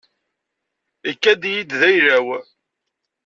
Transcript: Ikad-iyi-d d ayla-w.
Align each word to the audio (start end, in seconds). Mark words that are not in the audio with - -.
Ikad-iyi-d 1.11 1.71
d 1.79 1.81
ayla-w. 1.89 2.27